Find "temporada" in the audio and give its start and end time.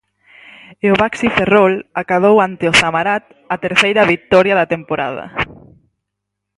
4.73-5.25